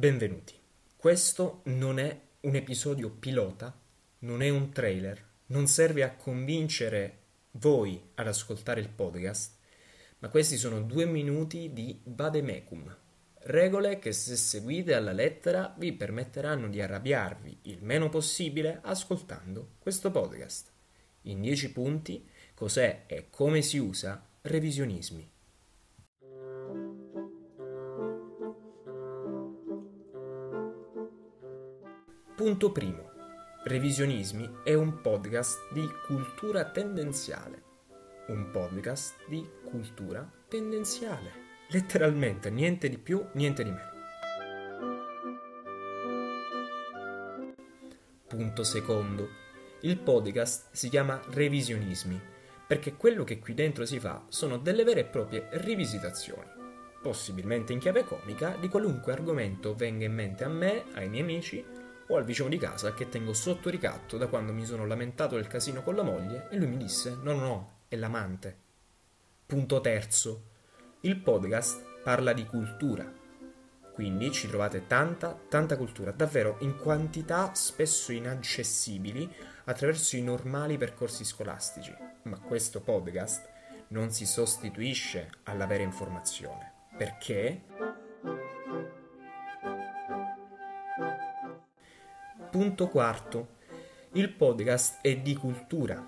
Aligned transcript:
Benvenuti. 0.00 0.54
Questo 0.96 1.60
non 1.64 1.98
è 1.98 2.20
un 2.40 2.54
episodio 2.54 3.10
pilota, 3.10 3.78
non 4.20 4.40
è 4.40 4.48
un 4.48 4.72
trailer, 4.72 5.22
non 5.48 5.66
serve 5.66 6.02
a 6.02 6.14
convincere 6.14 7.18
voi 7.50 8.02
ad 8.14 8.26
ascoltare 8.26 8.80
il 8.80 8.88
podcast, 8.88 9.58
ma 10.20 10.30
questi 10.30 10.56
sono 10.56 10.80
due 10.80 11.04
minuti 11.04 11.74
di 11.74 12.00
vademecum, 12.02 12.96
regole 13.40 13.98
che 13.98 14.12
se 14.12 14.36
seguite 14.36 14.94
alla 14.94 15.12
lettera 15.12 15.74
vi 15.76 15.92
permetteranno 15.92 16.68
di 16.68 16.80
arrabbiarvi 16.80 17.58
il 17.64 17.82
meno 17.82 18.08
possibile 18.08 18.80
ascoltando 18.82 19.72
questo 19.80 20.10
podcast. 20.10 20.70
In 21.24 21.42
dieci 21.42 21.70
punti, 21.72 22.26
cos'è 22.54 23.02
e 23.06 23.26
come 23.28 23.60
si 23.60 23.76
usa 23.76 24.26
revisionismi. 24.40 25.30
Punto 32.40 32.72
primo. 32.72 33.10
Revisionismi 33.64 34.60
è 34.64 34.72
un 34.72 35.02
podcast 35.02 35.70
di 35.74 35.86
cultura 36.06 36.70
tendenziale. 36.70 37.62
Un 38.28 38.50
podcast 38.50 39.16
di 39.28 39.46
cultura 39.62 40.26
tendenziale. 40.48 41.32
Letteralmente, 41.68 42.48
niente 42.48 42.88
di 42.88 42.96
più, 42.96 43.22
niente 43.34 43.62
di 43.62 43.70
meno. 43.70 43.90
Punto 48.26 48.64
secondo. 48.64 49.28
Il 49.82 49.98
podcast 49.98 50.68
si 50.72 50.88
chiama 50.88 51.20
Revisionismi 51.32 52.18
perché 52.66 52.94
quello 52.94 53.22
che 53.22 53.38
qui 53.38 53.52
dentro 53.52 53.84
si 53.84 54.00
fa 54.00 54.24
sono 54.28 54.56
delle 54.56 54.84
vere 54.84 55.00
e 55.00 55.04
proprie 55.04 55.46
rivisitazioni, 55.50 56.48
possibilmente 57.02 57.74
in 57.74 57.80
chiave 57.80 58.04
comica, 58.04 58.56
di 58.58 58.70
qualunque 58.70 59.12
argomento 59.12 59.74
venga 59.74 60.06
in 60.06 60.14
mente 60.14 60.44
a 60.44 60.48
me, 60.48 60.84
ai 60.94 61.10
miei 61.10 61.22
amici 61.22 61.79
o 62.10 62.16
al 62.16 62.24
vicino 62.24 62.48
di 62.48 62.58
casa 62.58 62.92
che 62.92 63.08
tengo 63.08 63.32
sotto 63.32 63.70
ricatto 63.70 64.18
da 64.18 64.26
quando 64.26 64.52
mi 64.52 64.64
sono 64.64 64.84
lamentato 64.84 65.36
del 65.36 65.46
casino 65.46 65.82
con 65.82 65.94
la 65.94 66.02
moglie 66.02 66.48
e 66.50 66.56
lui 66.56 66.66
mi 66.66 66.76
disse 66.76 67.16
no 67.22 67.32
no 67.32 67.40
no, 67.40 67.72
è 67.88 67.96
l'amante. 67.96 68.56
Punto 69.46 69.80
terzo. 69.80 70.48
Il 71.00 71.16
podcast 71.16 72.02
parla 72.02 72.32
di 72.32 72.44
cultura. 72.44 73.18
Quindi 73.92 74.30
ci 74.32 74.48
trovate 74.48 74.86
tanta, 74.86 75.38
tanta 75.48 75.76
cultura, 75.76 76.10
davvero 76.10 76.56
in 76.60 76.76
quantità 76.76 77.54
spesso 77.54 78.12
inaccessibili 78.12 79.28
attraverso 79.64 80.16
i 80.16 80.22
normali 80.22 80.76
percorsi 80.76 81.24
scolastici. 81.24 81.94
Ma 82.22 82.38
questo 82.38 82.80
podcast 82.80 83.48
non 83.88 84.10
si 84.10 84.26
sostituisce 84.26 85.30
alla 85.44 85.66
vera 85.66 85.82
informazione. 85.82 86.72
Perché? 86.96 87.62
Punto 92.50 92.88
quarto. 92.88 93.58
Il 94.14 94.32
podcast 94.32 94.98
è 95.02 95.16
di 95.18 95.36
cultura, 95.36 96.04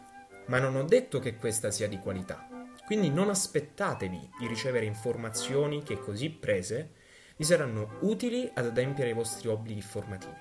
ma 0.46 0.58
non 0.58 0.74
ho 0.74 0.82
detto 0.82 1.20
che 1.20 1.36
questa 1.36 1.70
sia 1.70 1.86
di 1.86 2.00
qualità. 2.00 2.48
Quindi 2.84 3.10
non 3.10 3.28
aspettatevi 3.28 4.30
di 4.40 4.48
ricevere 4.48 4.84
informazioni 4.84 5.84
che 5.84 6.00
così 6.00 6.30
prese 6.30 6.94
vi 7.36 7.44
saranno 7.44 7.98
utili 8.00 8.50
ad 8.54 8.66
adempiere 8.66 9.10
i 9.10 9.14
vostri 9.14 9.46
obblighi 9.46 9.82
formativi. 9.82 10.34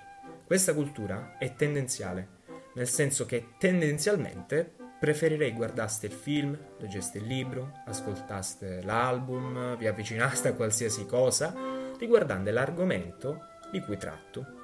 Questa 0.43 0.73
cultura 0.73 1.37
è 1.37 1.53
tendenziale, 1.53 2.39
nel 2.73 2.87
senso 2.87 3.27
che 3.27 3.49
tendenzialmente 3.59 4.73
preferirei 4.99 5.53
guardaste 5.53 6.07
il 6.07 6.13
film, 6.13 6.57
leggeste 6.79 7.19
il 7.19 7.27
libro, 7.27 7.73
ascoltaste 7.85 8.81
l'album, 8.81 9.77
vi 9.77 9.85
avvicinaste 9.85 10.47
a 10.47 10.53
qualsiasi 10.53 11.05
cosa, 11.05 11.53
riguardante 11.99 12.49
l'argomento 12.49 13.49
di 13.71 13.79
cui 13.81 13.97
tratto 13.97 14.60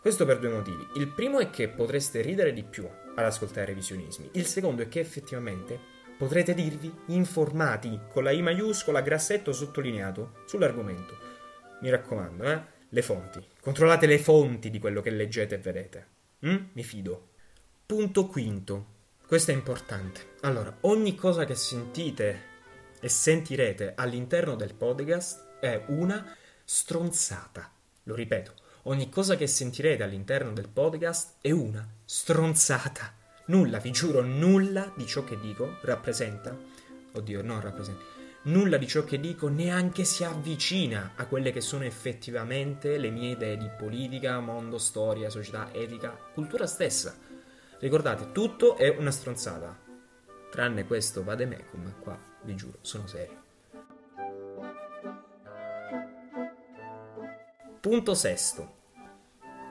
questo 0.00 0.24
per 0.24 0.38
due 0.38 0.48
motivi. 0.48 0.86
Il 0.94 1.08
primo 1.08 1.40
è 1.40 1.50
che 1.50 1.68
potreste 1.68 2.22
ridere 2.22 2.52
di 2.54 2.62
più 2.62 2.88
ad 3.14 3.24
ascoltare 3.24 3.66
revisionismi. 3.66 4.30
Il 4.32 4.46
secondo 4.46 4.82
è 4.82 4.88
che 4.88 5.00
effettivamente 5.00 5.78
potrete 6.16 6.54
dirvi 6.54 6.92
informati 7.06 8.00
con 8.10 8.24
la 8.24 8.30
I 8.30 8.40
maiuscola, 8.40 9.02
grassetto 9.02 9.52
sottolineato 9.52 10.42
sull'argomento. 10.46 11.18
Mi 11.82 11.90
raccomando, 11.90 12.44
eh? 12.44 12.62
Le 12.88 13.02
fonti. 13.02 13.44
Controllate 13.60 14.06
le 14.06 14.18
fonti 14.18 14.70
di 14.70 14.78
quello 14.78 15.02
che 15.02 15.10
leggete 15.10 15.56
e 15.56 15.58
vedete. 15.58 16.06
Mm? 16.46 16.56
Mi 16.72 16.82
fido. 16.82 17.28
Punto 17.84 18.26
quinto. 18.26 18.86
Questo 19.26 19.50
è 19.50 19.54
importante. 19.54 20.34
Allora, 20.40 20.76
ogni 20.82 21.14
cosa 21.14 21.44
che 21.44 21.54
sentite 21.54 22.48
e 23.00 23.08
sentirete 23.08 23.92
all'interno 23.96 24.56
del 24.56 24.74
podcast 24.74 25.58
è 25.60 25.84
una 25.88 26.36
stronzata. 26.64 27.70
Lo 28.04 28.14
ripeto, 28.14 28.54
Ogni 28.84 29.10
cosa 29.10 29.36
che 29.36 29.46
sentirete 29.46 30.02
all'interno 30.02 30.52
del 30.52 30.68
podcast 30.68 31.34
è 31.42 31.50
una 31.50 31.86
stronzata. 32.02 33.12
Nulla, 33.46 33.78
vi 33.78 33.90
giuro, 33.90 34.22
nulla 34.22 34.90
di 34.96 35.06
ciò 35.06 35.22
che 35.22 35.38
dico 35.38 35.76
rappresenta. 35.82 36.56
Oddio, 37.12 37.42
non 37.42 37.60
rappresenta. 37.60 38.02
Nulla 38.44 38.78
di 38.78 38.86
ciò 38.86 39.04
che 39.04 39.20
dico 39.20 39.48
neanche 39.48 40.04
si 40.04 40.24
avvicina 40.24 41.12
a 41.16 41.26
quelle 41.26 41.52
che 41.52 41.60
sono 41.60 41.84
effettivamente 41.84 42.96
le 42.96 43.10
mie 43.10 43.32
idee 43.32 43.58
di 43.58 43.68
politica, 43.76 44.40
mondo, 44.40 44.78
storia, 44.78 45.28
società, 45.28 45.74
etica, 45.74 46.16
cultura 46.32 46.66
stessa. 46.66 47.14
Ricordate, 47.80 48.32
tutto 48.32 48.76
è 48.76 48.88
una 48.88 49.10
stronzata. 49.10 49.76
Tranne 50.50 50.86
questo 50.86 51.22
vademecum, 51.22 52.00
qua, 52.00 52.18
vi 52.44 52.54
giuro, 52.54 52.78
sono 52.80 53.06
serio. 53.06 53.39
Punto 57.90 58.14
sesto. 58.14 58.74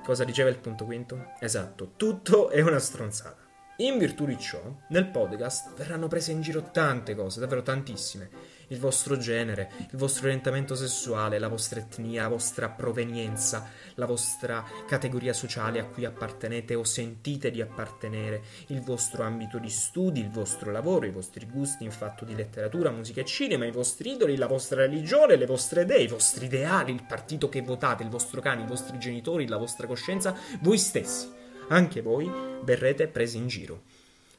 Cosa 0.03 0.25
diceva 0.25 0.49
il 0.49 0.59
punto 0.59 0.83
quinto? 0.83 1.31
Esatto, 1.39 1.93
tutto 1.95 2.49
è 2.49 2.59
una 2.59 2.77
stronzata. 2.77 3.37
In 3.77 3.97
virtù 3.97 4.25
di 4.25 4.37
ciò, 4.37 4.61
nel 4.89 5.07
podcast 5.07 5.73
verranno 5.75 6.09
prese 6.09 6.33
in 6.33 6.41
giro 6.41 6.69
tante 6.69 7.15
cose, 7.15 7.39
davvero 7.39 7.61
tantissime. 7.61 8.29
Il 8.71 8.79
vostro 8.79 9.17
genere, 9.17 9.71
il 9.91 9.97
vostro 9.97 10.27
orientamento 10.27 10.75
sessuale, 10.75 11.39
la 11.39 11.47
vostra 11.47 11.79
etnia, 11.79 12.21
la 12.23 12.27
vostra 12.27 12.69
provenienza, 12.69 13.67
la 13.95 14.05
vostra 14.05 14.63
categoria 14.87 15.33
sociale 15.33 15.79
a 15.79 15.85
cui 15.85 16.05
appartenete 16.05 16.75
o 16.75 16.83
sentite 16.83 17.49
di 17.49 17.61
appartenere, 17.61 18.43
il 18.67 18.81
vostro 18.81 19.23
ambito 19.23 19.57
di 19.57 19.69
studi, 19.69 20.19
il 20.19 20.29
vostro 20.29 20.71
lavoro, 20.71 21.07
i 21.07 21.11
vostri 21.11 21.47
gusti 21.47 21.83
in 21.83 21.91
fatto 21.91 22.25
di 22.25 22.35
letteratura, 22.35 22.91
musica 22.91 23.21
e 23.21 23.25
cinema, 23.25 23.65
i 23.65 23.71
vostri 23.71 24.11
idoli, 24.11 24.35
la 24.35 24.45
vostra 24.45 24.85
religione, 24.85 25.35
le 25.35 25.47
vostre 25.47 25.81
idee, 25.81 26.03
i 26.03 26.07
vostri 26.07 26.45
ideali, 26.45 26.91
il 26.93 27.05
partito 27.07 27.49
che 27.49 27.63
votate, 27.63 28.03
il 28.03 28.09
vostro 28.09 28.39
cane, 28.39 28.61
i 28.61 28.67
vostri 28.67 28.99
genitori, 28.99 29.47
la 29.47 29.57
vostra 29.57 29.87
coscienza, 29.87 30.35
voi 30.61 30.77
stessi. 30.77 31.27
Anche 31.69 32.01
voi 32.01 32.29
verrete 32.63 33.07
presi 33.07 33.37
in 33.37 33.47
giro. 33.47 33.81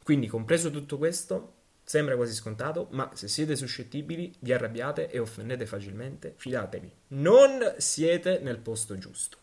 Quindi, 0.05 0.29
compreso 0.29 0.71
tutto 0.71 0.99
questo, 0.99 1.59
Sembra 1.83 2.15
quasi 2.15 2.35
scontato, 2.35 2.87
ma 2.93 3.11
se 3.15 3.27
siete 3.27 3.57
suscettibili, 3.57 4.33
vi 4.39 4.53
arrabbiate 4.53 5.11
e 5.11 5.19
offendete 5.19 5.67
facilmente, 5.67 6.35
fidatevi, 6.37 6.93
non 7.09 7.75
siete 7.79 8.39
nel 8.39 8.59
posto 8.59 8.97
giusto. 8.97 9.39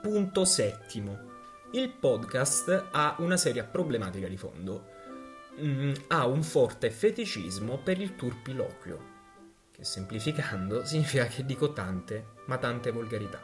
Punto 0.00 0.44
settimo. 0.44 1.18
Il 1.72 1.90
podcast 1.90 2.86
ha 2.92 3.16
una 3.18 3.36
seria 3.36 3.64
problematica 3.64 4.28
di 4.28 4.36
fondo. 4.36 4.96
Mm, 5.60 5.92
ha 6.06 6.26
un 6.26 6.44
forte 6.44 6.90
feticismo 6.90 7.78
per 7.78 8.00
il 8.00 8.14
turpiloquio, 8.14 9.16
che 9.72 9.82
semplificando 9.82 10.84
significa 10.86 11.26
che 11.26 11.44
dico 11.44 11.72
tante, 11.72 12.34
ma 12.46 12.56
tante 12.58 12.92
volgarità. 12.92 13.42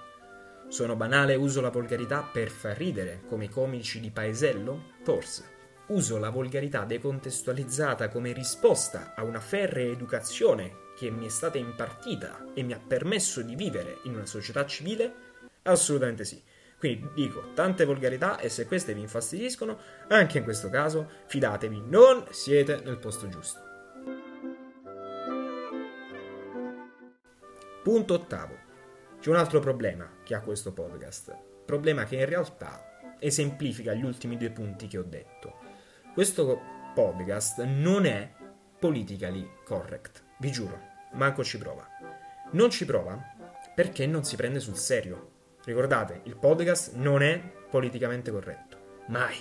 Sono 0.68 0.94
banale 0.94 1.32
e 1.32 1.36
uso 1.36 1.60
la 1.60 1.70
volgarità 1.70 2.22
per 2.22 2.48
far 2.48 2.76
ridere, 2.76 3.22
come 3.26 3.46
i 3.46 3.48
comici 3.48 3.98
di 3.98 4.10
paesello? 4.10 4.92
Forse 5.02 5.53
uso 5.88 6.18
la 6.18 6.30
volgarità 6.30 6.84
decontestualizzata 6.84 8.08
come 8.08 8.32
risposta 8.32 9.14
a 9.14 9.22
una 9.22 9.40
ferrea 9.40 9.90
educazione 9.90 10.82
che 10.96 11.10
mi 11.10 11.26
è 11.26 11.28
stata 11.28 11.58
impartita 11.58 12.52
e 12.54 12.62
mi 12.62 12.72
ha 12.72 12.80
permesso 12.84 13.42
di 13.42 13.54
vivere 13.54 13.98
in 14.04 14.14
una 14.14 14.26
società 14.26 14.64
civile? 14.64 15.12
Assolutamente 15.62 16.24
sì. 16.24 16.42
Quindi 16.78 17.08
dico 17.14 17.52
tante 17.54 17.84
volgarità 17.84 18.38
e 18.38 18.48
se 18.48 18.66
queste 18.66 18.94
vi 18.94 19.00
infastidiscono, 19.00 19.78
anche 20.08 20.38
in 20.38 20.44
questo 20.44 20.68
caso 20.68 21.08
fidatevi, 21.26 21.82
non 21.86 22.26
siete 22.30 22.80
nel 22.84 22.98
posto 22.98 23.28
giusto. 23.28 23.60
Punto 27.82 28.14
ottavo. 28.14 28.56
C'è 29.20 29.30
un 29.30 29.36
altro 29.36 29.60
problema 29.60 30.18
che 30.22 30.34
ha 30.34 30.40
questo 30.40 30.72
podcast. 30.72 31.36
Problema 31.64 32.04
che 32.04 32.16
in 32.16 32.26
realtà 32.26 33.16
esemplifica 33.18 33.94
gli 33.94 34.04
ultimi 34.04 34.36
due 34.36 34.50
punti 34.50 34.86
che 34.86 34.98
ho 34.98 35.02
detto. 35.02 35.63
Questo 36.14 36.60
podcast 36.94 37.60
non 37.64 38.06
è 38.06 38.32
politically 38.78 39.50
correct, 39.64 40.22
vi 40.38 40.52
giuro, 40.52 40.80
manco 41.14 41.42
ci 41.42 41.58
prova. 41.58 41.88
Non 42.52 42.70
ci 42.70 42.84
prova 42.84 43.20
perché 43.74 44.06
non 44.06 44.22
si 44.22 44.36
prende 44.36 44.60
sul 44.60 44.76
serio. 44.76 45.30
Ricordate, 45.64 46.20
il 46.26 46.36
podcast 46.36 46.94
non 46.94 47.20
è 47.20 47.42
politicamente 47.68 48.30
corretto, 48.30 49.02
mai. 49.08 49.34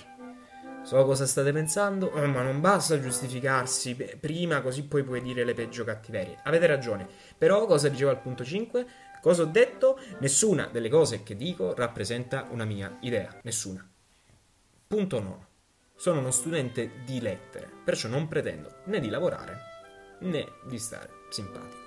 So 0.82 1.04
cosa 1.04 1.26
state 1.26 1.52
pensando, 1.52 2.06
oh, 2.06 2.26
ma 2.26 2.42
non 2.42 2.60
basta 2.60 3.00
giustificarsi 3.00 3.94
prima 4.18 4.60
così 4.60 4.82
poi 4.82 5.04
puoi 5.04 5.22
dire 5.22 5.44
le 5.44 5.54
peggio 5.54 5.84
cattiverie. 5.84 6.40
Avete 6.42 6.66
ragione, 6.66 7.06
però 7.38 7.66
cosa 7.66 7.88
dicevo 7.88 8.10
al 8.10 8.20
punto 8.20 8.44
5? 8.44 8.86
Cosa 9.20 9.42
ho 9.42 9.46
detto? 9.46 9.96
Nessuna 10.18 10.66
delle 10.66 10.88
cose 10.88 11.22
che 11.22 11.36
dico 11.36 11.72
rappresenta 11.72 12.48
una 12.50 12.64
mia 12.64 12.96
idea, 13.02 13.32
nessuna. 13.42 13.88
Punto 14.88 15.20
9. 15.20 15.52
Sono 15.96 16.18
uno 16.18 16.30
studente 16.30 17.02
di 17.04 17.20
lettere, 17.20 17.70
perciò 17.84 18.08
non 18.08 18.28
pretendo 18.28 18.80
né 18.84 19.00
di 19.00 19.08
lavorare 19.08 19.72
né 20.20 20.52
di 20.64 20.78
stare 20.78 21.24
simpatico. 21.28 21.82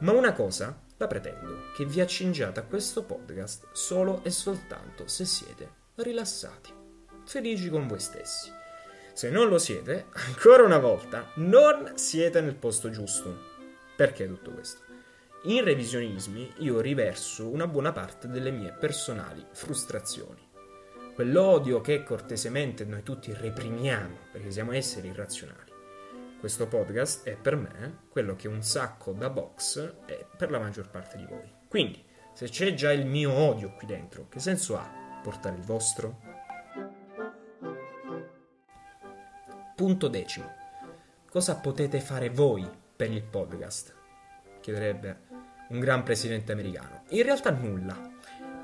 Ma 0.00 0.12
una 0.12 0.32
cosa 0.32 0.82
la 0.96 1.06
pretendo, 1.06 1.72
che 1.74 1.84
vi 1.84 2.00
accingiate 2.00 2.60
a 2.60 2.64
questo 2.64 3.02
podcast 3.04 3.68
solo 3.72 4.22
e 4.22 4.30
soltanto 4.30 5.06
se 5.08 5.24
siete 5.24 5.82
rilassati, 5.96 6.72
felici 7.24 7.68
con 7.68 7.86
voi 7.86 8.00
stessi. 8.00 8.52
Se 9.12 9.30
non 9.30 9.48
lo 9.48 9.58
siete, 9.58 10.06
ancora 10.12 10.64
una 10.64 10.78
volta, 10.78 11.30
non 11.36 11.92
siete 11.94 12.40
nel 12.40 12.56
posto 12.56 12.90
giusto. 12.90 13.52
Perché 13.96 14.26
tutto 14.26 14.50
questo? 14.50 14.82
In 15.44 15.62
revisionismi 15.62 16.54
io 16.58 16.80
riverso 16.80 17.48
una 17.48 17.68
buona 17.68 17.92
parte 17.92 18.28
delle 18.28 18.50
mie 18.50 18.72
personali 18.72 19.44
frustrazioni. 19.52 20.43
Quell'odio 21.14 21.80
che 21.80 22.02
cortesemente 22.02 22.84
noi 22.84 23.04
tutti 23.04 23.32
reprimiamo 23.32 24.16
perché 24.32 24.50
siamo 24.50 24.72
esseri 24.72 25.08
irrazionali. 25.08 25.70
Questo 26.40 26.66
podcast 26.66 27.24
è 27.24 27.36
per 27.36 27.54
me 27.54 27.98
quello 28.08 28.34
che 28.34 28.48
un 28.48 28.62
sacco 28.62 29.12
da 29.12 29.30
box 29.30 30.06
è 30.06 30.26
per 30.36 30.50
la 30.50 30.58
maggior 30.58 30.90
parte 30.90 31.16
di 31.16 31.24
voi. 31.24 31.48
Quindi, 31.68 32.04
se 32.32 32.48
c'è 32.48 32.74
già 32.74 32.90
il 32.90 33.06
mio 33.06 33.32
odio 33.32 33.74
qui 33.74 33.86
dentro, 33.86 34.26
che 34.28 34.40
senso 34.40 34.76
ha 34.76 35.20
portare 35.22 35.54
il 35.54 35.62
vostro? 35.62 36.20
Punto 39.76 40.08
decimo. 40.08 40.52
Cosa 41.30 41.54
potete 41.60 42.00
fare 42.00 42.28
voi 42.28 42.68
per 42.96 43.12
il 43.12 43.22
podcast? 43.22 43.94
Chiederebbe 44.60 45.20
un 45.68 45.78
gran 45.78 46.02
presidente 46.02 46.50
americano. 46.50 47.04
In 47.10 47.22
realtà 47.22 47.50
nulla. 47.50 48.13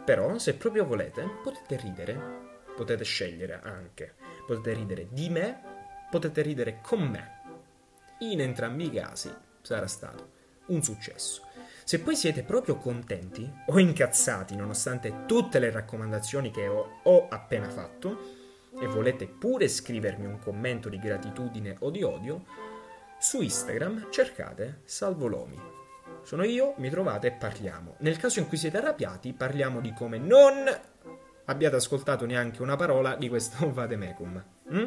Però, 0.05 0.38
se 0.38 0.55
proprio 0.55 0.85
volete, 0.85 1.29
potete 1.43 1.76
ridere. 1.76 2.49
Potete 2.75 3.05
scegliere 3.05 3.61
anche. 3.62 4.14
Potete 4.47 4.73
ridere 4.73 5.08
di 5.11 5.29
me, 5.29 5.61
potete 6.11 6.43
ridere 6.43 6.81
con 6.82 7.02
me. 7.02 7.38
In 8.20 8.41
entrambi 8.41 8.87
i 8.87 8.91
casi 8.91 9.32
sarà 9.62 9.87
stato 9.87 10.38
un 10.67 10.82
successo. 10.82 11.43
Se 11.85 12.00
poi 12.00 12.14
siete 12.14 12.43
proprio 12.43 12.76
contenti 12.76 13.50
o 13.67 13.79
incazzati 13.79 14.55
nonostante 14.55 15.25
tutte 15.26 15.58
le 15.58 15.70
raccomandazioni 15.70 16.50
che 16.50 16.69
ho, 16.69 17.00
ho 17.03 17.29
appena 17.29 17.69
fatto 17.69 18.38
e 18.81 18.87
volete 18.87 19.26
pure 19.26 19.69
scrivermi 19.69 20.26
un 20.26 20.38
commento 20.38 20.88
di 20.88 20.99
gratitudine 20.99 21.76
o 21.81 21.91
di 21.91 22.03
odio, 22.03 22.44
su 23.19 23.43
Instagram 23.43 24.11
cercate 24.11 24.81
Salvolomi 24.85 25.80
sono 26.22 26.44
io, 26.44 26.75
mi 26.78 26.90
trovate 26.90 27.28
e 27.28 27.32
parliamo. 27.32 27.96
Nel 27.99 28.17
caso 28.17 28.38
in 28.40 28.49
cui 28.49 28.56
siete 28.56 28.78
arrabbiati, 28.78 29.32
parliamo 29.32 29.81
di 29.81 29.93
come 29.93 30.19
non 30.19 30.64
abbiate 31.46 31.76
ascoltato 31.76 32.26
neanche 32.26 32.62
una 32.62 32.76
parola 32.76 33.17
di 33.17 33.28
questo 33.28 33.70
Vademecum. 33.72 34.44
Mm? 34.72 34.84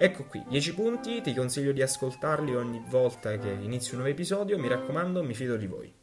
Ecco 0.00 0.24
qui, 0.26 0.44
10 0.48 0.74
punti, 0.74 1.20
ti 1.20 1.34
consiglio 1.34 1.72
di 1.72 1.82
ascoltarli 1.82 2.54
ogni 2.54 2.82
volta 2.88 3.36
che 3.36 3.48
inizio 3.48 3.92
un 3.92 4.02
nuovo 4.02 4.12
episodio, 4.12 4.56
mi 4.56 4.68
raccomando, 4.68 5.24
mi 5.24 5.34
fido 5.34 5.56
di 5.56 5.66
voi. 5.66 5.97